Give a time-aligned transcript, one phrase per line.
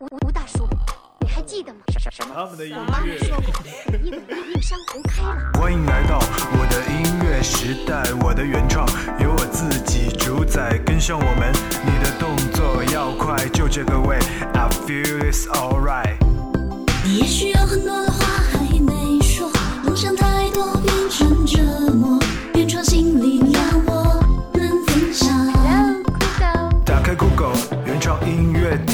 [0.00, 0.66] 吴吴大叔，
[1.20, 1.80] 你还记得吗？
[1.98, 2.32] 什什么？
[2.34, 3.18] 他们的音我妈乐。
[3.18, 3.52] 说过，
[4.02, 4.18] 因为
[4.50, 5.52] 映山红开了。
[5.60, 8.88] 欢迎来到我的音乐时代，我的原创
[9.20, 11.52] 由我自己主宰，跟上我们，
[11.84, 14.16] 你的动作要快，就这个味
[14.54, 16.16] ，I feel it's alright。
[17.04, 19.52] 也许有很多的话还没说，
[19.84, 21.60] 梦想太多变成折
[21.92, 22.18] 磨，
[22.54, 23.39] 原创新力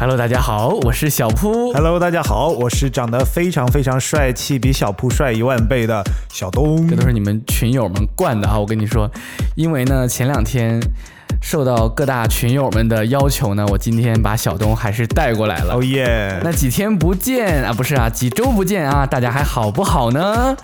[0.00, 1.72] Hello，大家好，我是小铺。
[1.72, 6.94] Hello，大家好，我是长得非常非常帅气，比小铺帅一万倍的小东这。
[6.94, 8.56] 都是你们群友们惯的啊！
[8.56, 9.10] 我跟你说，
[9.56, 10.80] 因为呢，前两天
[11.42, 15.74] 受到各大群友们的要求呢，我今天把小东还是带过来了。
[15.74, 16.38] 哦耶！
[16.44, 20.56] 那几天不见啊，不是啊，几周不见啊，大家还好不好呢？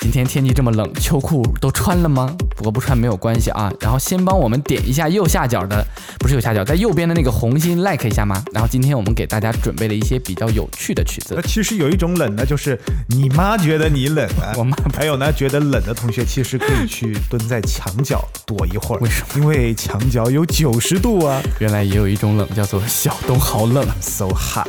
[0.00, 2.34] 今天天气这么冷，秋裤都穿了吗？
[2.56, 3.70] 不过不穿没有关系啊。
[3.80, 5.86] 然后先帮我们点一下右下角的，
[6.18, 8.42] 不是右下角，在右边的那个红心 like 一下吗？
[8.50, 11.42] 然后今天我们给大家准备了一些比较有趣的曲子那。
[11.42, 18.98] 其实有一种冷呢，就是你妈觉得你冷啊，我妈不还有呢，觉得冷的同学其实可以去蹲在墙角躲一会儿。
[19.00, 19.28] 为什么？
[19.36, 23.86] 因为墙角有九十度啊原来也有一种冷叫做小东好冷。
[24.00, 24.66] ，so hot。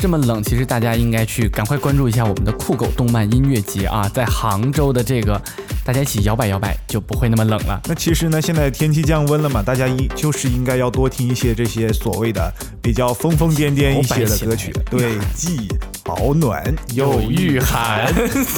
[0.00, 5.40] 这么冷，其实大家应该去赶快关注一下我们的酷狗动漫音乐节啊，在杭州的这个，
[5.84, 7.78] 大家一起摇摆摇摆，就不会那么冷了。
[7.84, 15.68] 那其实呢，现在天气降温了嘛，大家应就是应该要多听一些这些所谓的比较疯疯癫癫一些的歌曲对，既
[16.02, 16.64] 保暖
[16.94, 18.10] 又御寒。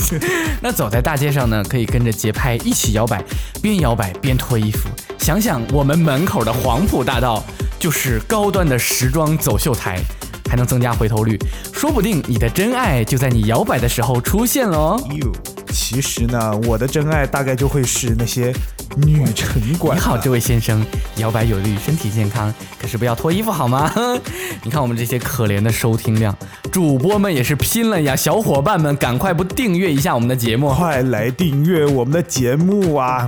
[0.62, 3.20] 那走在大街上呢，可以跟着节拍一起摇摆，
[3.60, 4.88] 边摇摆边脱衣服。
[5.18, 7.42] 想想我们门口的黄埔大道，
[7.80, 9.98] 就是高端的时装走秀台，
[10.52, 11.38] 还能增加回头率，
[11.72, 15.02] 说不定你的真爱就在你摇摆的时候出现了哦。
[15.14, 15.32] 哟，
[15.72, 18.52] 其实呢，我的真爱大概就会是那些
[18.98, 19.96] 女城管。
[19.96, 20.84] 你好，这位先生，
[21.16, 23.90] 摇摆有利于身体健康，可是不要脱衣服好吗？
[24.62, 26.36] 你看我们这些可怜的收听量，
[26.70, 28.14] 主播们也是拼了呀！
[28.14, 30.68] 小伙伴们，赶快不订阅一下我们的节目？
[30.74, 33.26] 快来订阅我们的节目啊！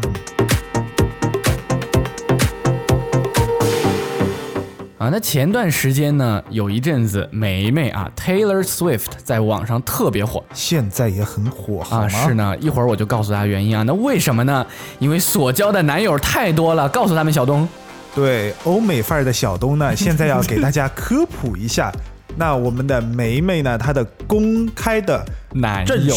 [4.96, 13.82] 啊，那前段时间呢，有一阵子梅梅啊，Taylor Swift 在网上特别火现在也很火，啊，是呢，一会儿我就告诉大家原因啊。
[13.82, 14.64] 那为什么呢？
[15.00, 17.68] 因为所交的男友太多了，告诉他们小东。
[18.14, 21.92] 对，欧美范儿的小东呢，现在要给大家科普一下。
[22.36, 26.14] 那我们的梅梅呢，她的公开的男友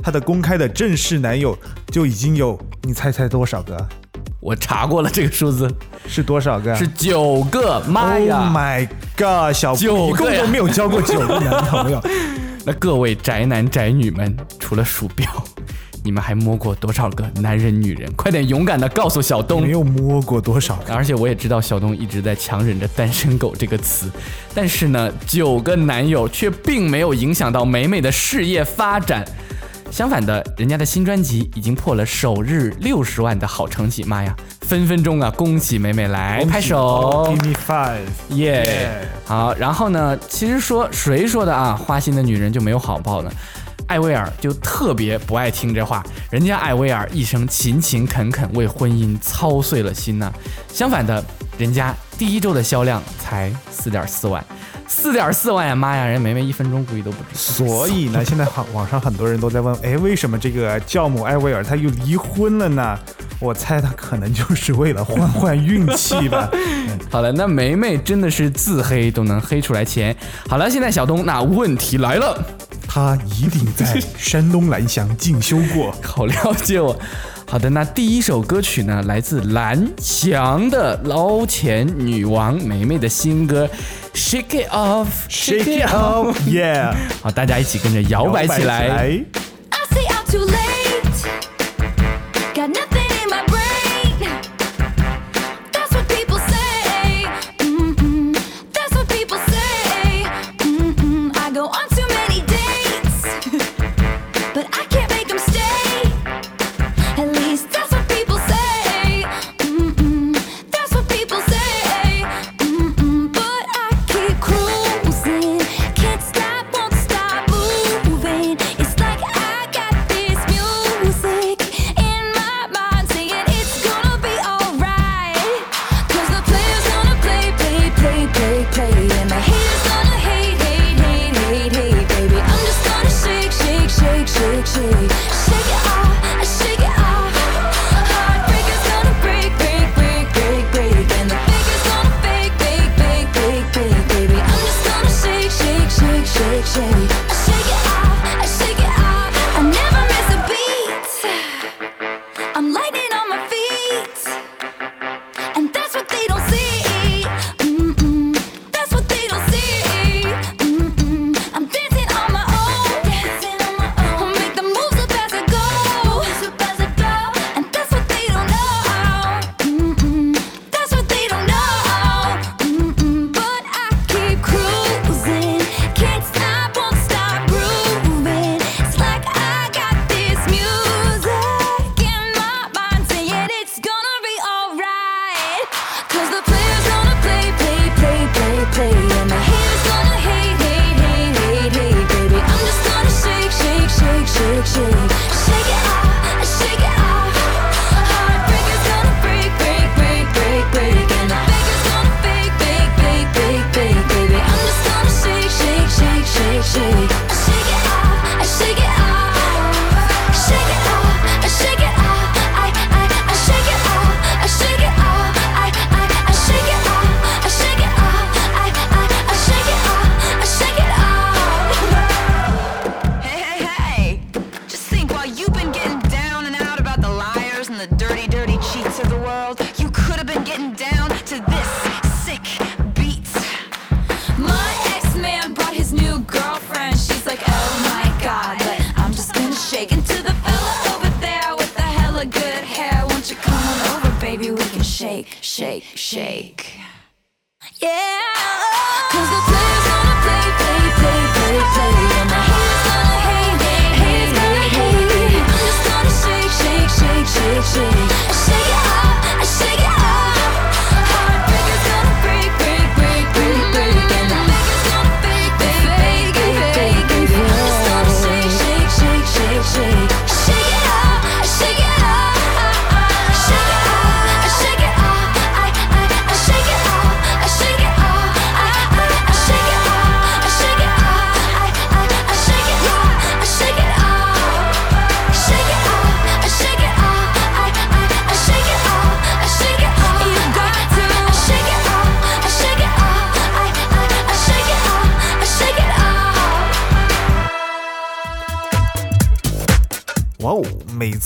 [0.00, 3.88] 她的公开的正式男友就已经有，你猜猜多少个？
[4.42, 5.72] 我查过了这个数字
[6.08, 6.74] 是多少个？
[6.74, 9.54] 是九个，妈呀 Oh 呀！my god！
[9.54, 12.02] 小九个共都没有交过九个男朋友。
[12.66, 15.24] 那各位宅男宅女们，除了鼠标，
[16.02, 18.12] 你们还摸过多少个男人女人？
[18.14, 19.70] 快点勇敢的告诉小东没。
[19.70, 20.92] 有摸过多少个？
[20.92, 24.10] 而且我也知道小东一直在强忍着“单身狗”这个词，
[24.52, 29.24] 但是呢，九个男友却并没有影响到美美的事业发展。
[29.92, 35.30] 相反的，人家的新专辑已经破了首日六十万的好成绩，妈呀，分分钟啊！
[35.36, 38.34] 恭喜美美来拍手 Give me five。
[38.34, 41.76] 耶好，然后呢，其实说谁说的啊？
[41.76, 43.30] 花心的女人就没有好报呢？
[43.86, 50.32] 艾薇儿就特别不爱听这话，人家艾薇儿一生勤勤恳恳，为婚姻操碎了心呐、
[50.72, 51.22] 相反的，
[51.58, 54.42] 人家第一周的销量才四点四万，
[54.94, 56.04] 四点四万呀妈呀！
[56.04, 57.30] 人梅梅一分钟估计都不止。
[57.32, 62.98] 所以呢， 现在网网上很多人都在问，哎，为什么这个教母艾薇儿她又离婚了呢？
[63.40, 66.48] 我猜她可能就是为了换换运气吧。
[67.10, 70.14] 好了，那梅梅真的是自黑都能黑出来钱。
[70.46, 72.38] 好了，现在小东，那问题来了。
[72.94, 75.90] 她一定在山东蓝翔进修过。
[76.04, 76.94] 好了解我。
[77.48, 83.66] 好的，那第一首歌曲呢，来自蓝翔的捞钱女王梅梅的新歌
[84.14, 86.94] 《Shake It Off》Shake it off, yeah！
[87.22, 89.24] 好，大家一起跟着摇摆起来。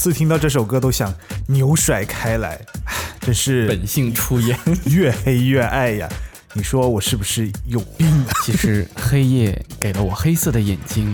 [0.06, 1.12] 次听到这首歌都想
[1.48, 4.56] 扭甩开来，唉真是本性出演。
[4.84, 6.08] 越黑越爱呀！
[6.52, 8.30] 你说我是不是有病啊？
[8.44, 11.12] 其实黑夜给了我黑色的眼睛，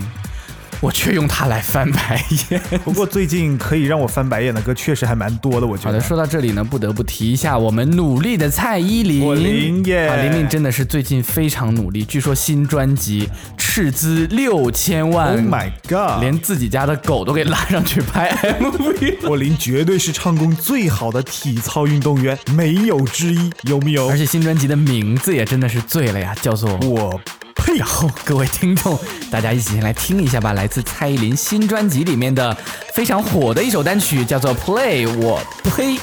[0.83, 2.21] 我却用它来翻白
[2.51, 2.61] 眼。
[2.85, 5.91] 不过最近可以让我翻白眼的歌确实还蛮多的，我觉得。
[5.91, 9.25] 好的，说到这里呢，不得不提一下我们努力的蔡依林。
[9.25, 16.21] 我林耶啊，玲玲真的是最近非常努力，据说新专辑斥资六千万 Oh my god！
[16.21, 18.31] 连自己家的狗都给拉上去拍
[18.61, 19.29] MV。
[19.29, 24.09] 我林绝对是唱功最好的体操运动员，没有之一，有没有？
[24.09, 27.42] 而且新专辑的名字也真的是醉了呀，叫做我呸！
[27.79, 28.99] 然后各位听众，
[29.31, 32.57] 大家一起先来听一下吧，来自蔡依林新专辑里面的
[32.95, 35.99] 非常火的一首单曲，叫做《Play》，我呸。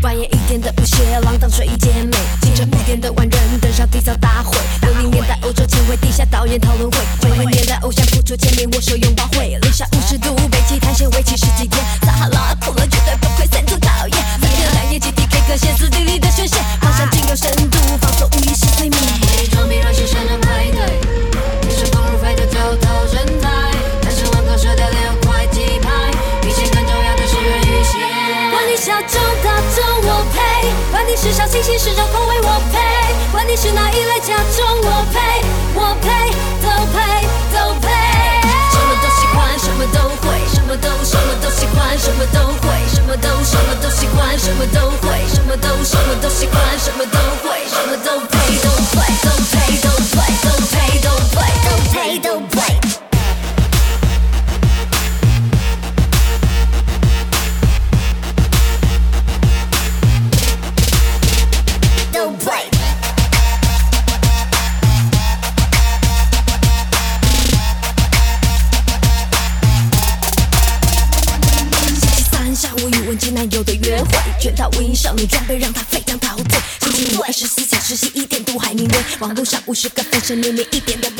[0.00, 4.56] 半夜一点的舞鞋，浪荡睡衣姐妹，清晨五点的万人登上体操大会。
[4.82, 11.84] 六零年代欧洲前卫地下导演讨论会，九零年代偶像复出见面握手拥抱会，零下五十度北极探险为期十几天，
[31.68, 32.80] 其实掌控为我配，
[33.30, 35.20] 管你是哪一类假装我配，
[35.74, 36.32] 我配
[36.64, 37.88] 都配都配。
[38.72, 52.47] 什么都喜欢，什么都会，什么都什么都喜欢，什么都会，什么都什么都喜欢，什么都会，什么都什么都喜欢，什么都会，什么都配都配都配都配都配都配都配都。
[74.98, 76.60] 少女装备让她沸腾陶醉。
[76.80, 78.96] 星期五二十四小时，十一点都还明媚。
[79.20, 81.17] 网络上五十个分身，连连一点都。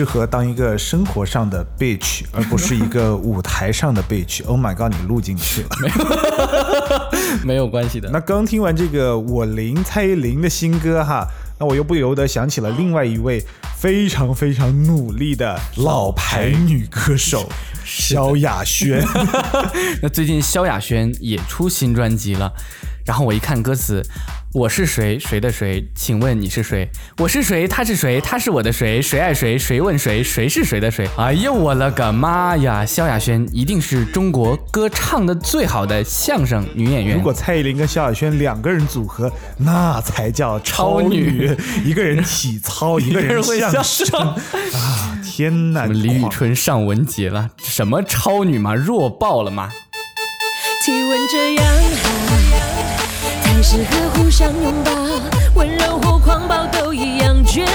[0.00, 4.42] 适合当一个生活上的 bitch，而不是一个舞台上的 bitch。
[4.46, 5.68] Oh my god，你录进去了。
[7.44, 8.08] 没 有没有关系的。
[8.10, 11.26] 那刚听完这个我林蔡依林的新歌哈，
[11.58, 13.44] 那我又不由得想起了另外一位
[13.76, 17.46] 非常非常努力的老牌女歌手
[17.84, 19.04] 萧亚轩。
[20.00, 22.50] 那最近萧亚轩也出新专辑了，
[23.04, 24.02] 然后我一看歌词，
[24.52, 25.84] 我是谁谁的谁？
[25.94, 26.88] 请问你是谁？
[27.18, 27.66] 我是谁？
[27.66, 28.20] 他是谁？
[28.20, 29.00] 他是我的谁？
[29.02, 29.58] 谁爱谁？
[29.58, 30.22] 谁问谁？
[30.22, 31.08] 谁是谁的谁？
[31.16, 32.84] 哎呦我了个妈呀！
[32.84, 37.16] 萧亚轩一定是中国歌唱的最好的相声女演员。
[37.16, 41.56] 如果蔡依林跟萧亚轩两个人组合，那才叫超女。
[41.84, 45.18] 一个人体操，一个人相声啊！
[45.24, 47.50] 天哪，什么李宇春上文杰了？
[47.58, 49.70] 什么超女嘛，弱爆了吗？
[50.84, 51.66] 体温这样
[52.02, 52.49] 好，
[53.60, 54.90] 才适合互相拥抱，
[55.54, 57.66] 温柔或狂暴都一样绝。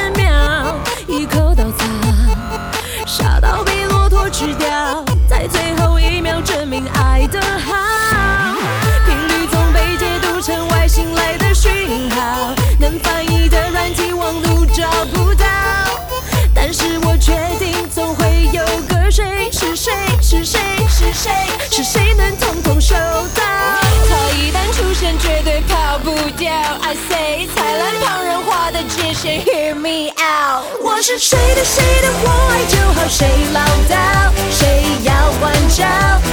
[26.88, 30.68] I say，灿烂旁人画的界限，Hear me out。
[30.84, 35.84] 我是谁的谁的，我爱就好，谁唠叨，谁要关照，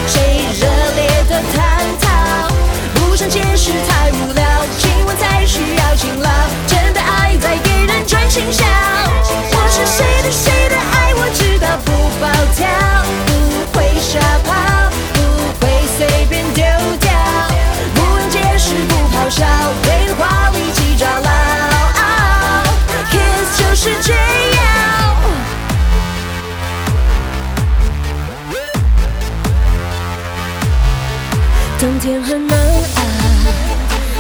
[0.06, 2.52] 谁热烈的探讨。
[2.96, 4.44] 不想解释太无聊，
[4.78, 6.28] 亲吻才需要勤劳，
[6.66, 8.62] 真的爱在给人转心笑。
[9.52, 12.68] 我是谁的谁的爱，我知道不暴跳，
[24.04, 25.16] 这样。
[31.78, 33.02] 冬天很难熬，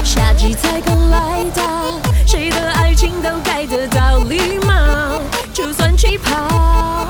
[0.04, 5.20] 夏季才刚来到，谁的爱情都该得到礼貌。
[5.52, 7.08] 就算气泡，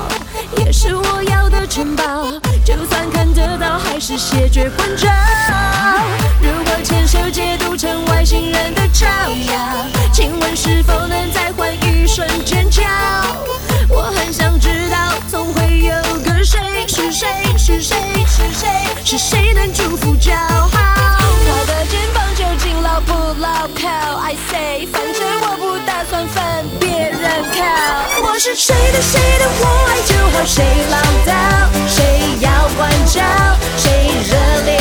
[0.57, 2.33] 也是我要的城堡。
[2.65, 5.09] 就算看得到，还是谢绝关照。
[6.41, 9.07] 如果牵手解读成外星人的照
[9.49, 9.87] 耀，
[19.13, 20.71] 是谁能祝福就好？
[20.73, 23.87] 他的肩膀究竟牢不牢靠
[24.23, 27.61] ？I say，反正我不打算分别人靠。
[28.27, 30.97] 我是谁的谁的，我爱就好，谁唠
[31.29, 31.31] 叨，
[31.87, 33.21] 谁要关照，
[33.77, 34.33] 谁热
[34.65, 34.81] 烈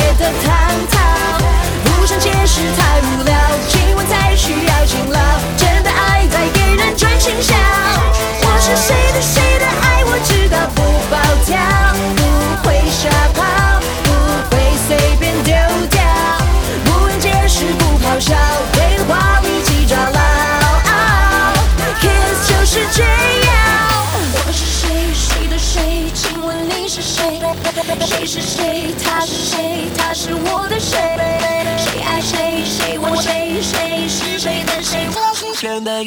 [30.14, 30.98] 是我的谁？
[31.78, 32.62] 谁爱谁？
[32.66, 33.62] 谁问谁？
[33.62, 35.08] 谁是谁的谁？
[35.14, 36.04] 我是谁的？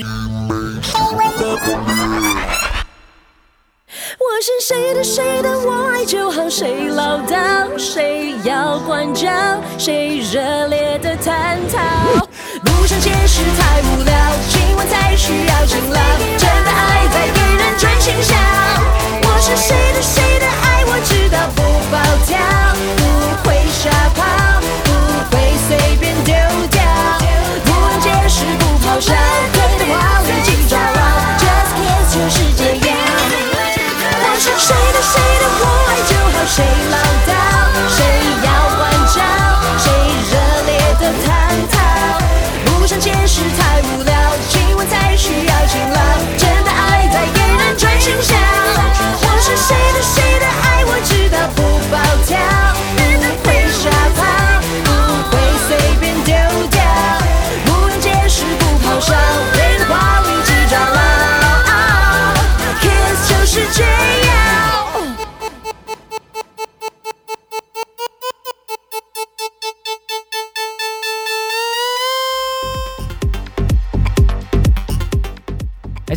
[4.20, 9.32] 我是谁的谁的，我爱就好，谁唠叨，谁要关照，
[9.80, 12.28] 谁热烈的探讨。
[12.64, 14.14] 不想解释太无聊，
[14.50, 16.00] 今晚才需要勤劳，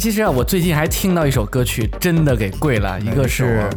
[0.08, 3.68] 其实啊，我最近还听到一首歌曲，真的给跪了，一个是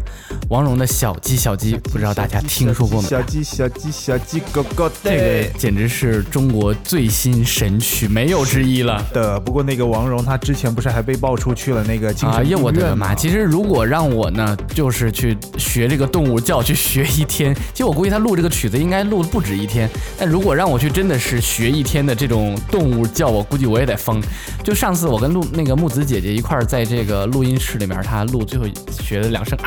[0.51, 3.07] 王蓉的小鸡小鸡，不知道大家听说过没？
[3.07, 9.01] 小鸡小鸡小鸡狗狗这个简直是中国最新神曲，没有之一了。
[9.13, 9.39] 的。
[9.39, 13.15] 不过那个王蓉她之前不是还被爆出去了那个精神病院我的妈！
[13.15, 19.89] 其实如果让我呢，就是去学这个动物叫，去学一天，其实我估计他录这个曲子应该录不止一天。
[20.19, 24.21] 但如果让我去真的是学一天的这种动物叫，我估计我也得疯。
[24.61, 28.65] 就上次我跟录那个木子姐姐一块儿在这个录音室里面，她录最后
[29.01, 29.57] 学了两声，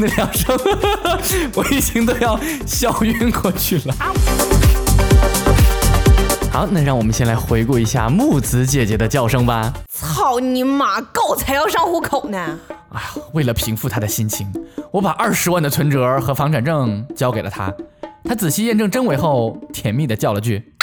[0.00, 0.56] 那两声
[1.54, 3.94] 我已经都要笑晕过去了。
[6.52, 9.72] 好，那让我们先来回顾一下木子姐姐的叫声吧。
[9.90, 12.38] 操你妈，狗才要上户口呢！
[12.90, 14.46] 哎呀，为了平复她的心情，
[14.92, 17.74] 我把二十万的存折和房产证交给了她。
[18.24, 20.74] 她仔细验证真伪后，甜蜜的叫了句：“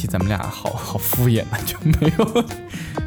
[0.00, 2.44] 期咱们俩好好敷衍啊，就没有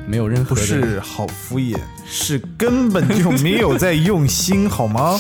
[0.06, 1.76] 没有任何不是好敷衍，
[2.06, 5.20] 是根本就没有在用心， 好吗？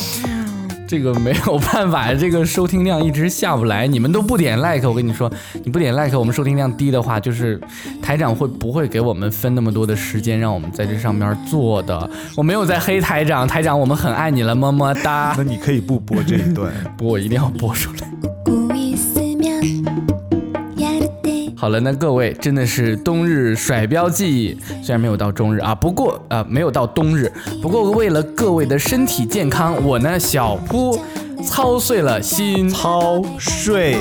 [0.85, 5.31] 这个没有办法，这个收听量一直下不来，你们都不点 like，我跟你说，
[5.63, 7.59] 你不点 like，我们收听量低的话，就是
[7.99, 12.07] 台长会不会给我们分那么多的时间让我们在这上面做的？
[12.35, 15.43] 我没有在黑台长，台长我们很爱你了，么么哒那。
[15.43, 16.71] 你可以不播这一段。
[16.95, 18.22] 播我一定要播出来。
[21.63, 30.99] 好了，那各位真的是冬日甩标记，虽然没有到中日啊，不过呃没有到冬日，不过为了各位的身体健康，我呢小扑
[31.41, 33.95] 操碎了心，操碎，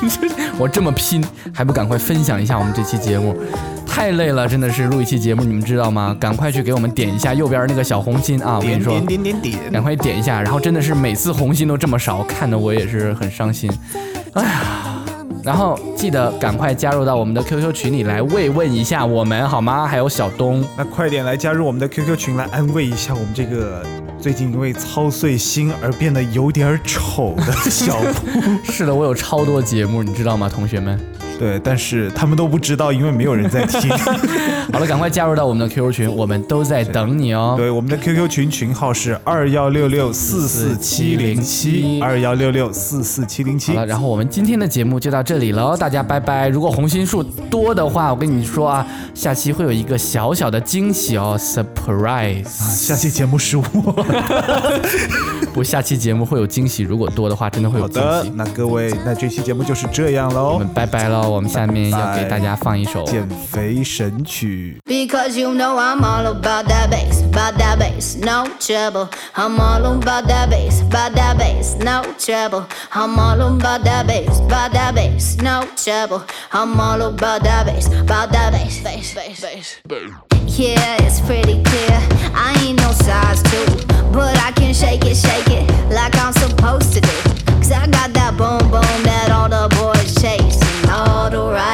[0.60, 3.34] 我这么拼，还不赶快分享一下我们这期节目？
[3.86, 6.14] 太累了，真的是录一期节目，你们知道吗？
[6.20, 8.56] 赶快去给我们点一下右边那个小红心啊！
[8.56, 13.70] 我跟你说，点点点点点，赶快点一下，然后真的是每次红心都这么少，看得我也是很伤心。
[14.34, 14.87] 哎呀，
[15.42, 19.86] 然后记得赶快加入到我们的 QQ 群里来慰问一下我们好吗？
[19.86, 23.82] 还有小东，那快点来加入我们的 QQ 群，来安慰一下我们这个
[24.20, 28.58] 最近因为操碎心而变得有点丑的小东。
[28.64, 30.98] 是的，我有超多节目，你知道吗，同学们？
[31.38, 33.90] 对，但是他们都不知道，因为没有人在听。
[34.72, 37.54] 好了，赶快加入到我们的 QQ 群，我们都在等你哦。
[37.56, 43.80] 对，我们的 QQ 群群号是二幺六六四四七零七，二幺六六四四七零七好。
[43.80, 46.48] 了，然后我们今天的节目就到这里喽，大家拜拜。
[46.48, 52.44] 如果红心数多的话，我跟你说啊，下期会有一个小小的惊喜哦，surprise。
[52.44, 53.64] 下期节目是我。
[55.54, 58.36] 不，下期节目会有惊喜，如果多的话，真的会有好的惊喜，。
[58.36, 60.68] 那各位，那这期节目就是这样喽我们。
[60.68, 63.03] 拜拜喽，我们下面要给大家放一首。
[63.03, 64.81] 减肥神曲。
[64.85, 69.09] Because you know I'm all about that bass, about that bass, no trouble.
[69.35, 72.65] I'm all about that bass, about that bass, no trouble.
[72.91, 76.23] I'm all about that bass, about that bass, no trouble.
[76.51, 79.79] I'm all about that bass, about that bass, bass, bass, bass.
[80.47, 81.99] Yeah, it's pretty clear.
[82.33, 83.65] I ain't no size two,
[84.11, 87.43] but I can shake it, shake it like I'm supposed to do.
[87.63, 89.73] Cause I got that boom boom that all the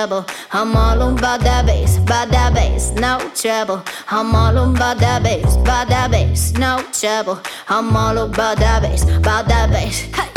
[0.00, 0.34] No trouble.
[0.52, 3.82] I'm all about that bass, about that bass, no trouble.
[4.08, 7.40] I'm all about that bass, about that bass, no trouble.
[7.68, 10.00] I'm all about that bass, about that bass.
[10.14, 10.29] Hey,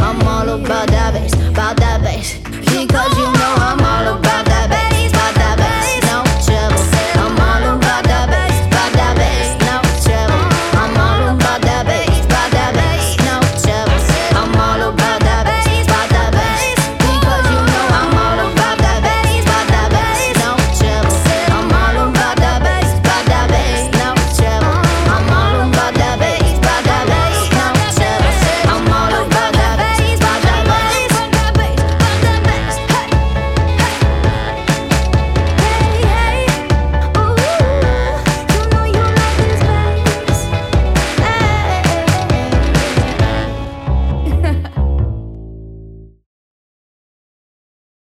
[0.00, 2.38] I'm all about that bass, about that bass.
[2.40, 4.49] Because you know I'm all about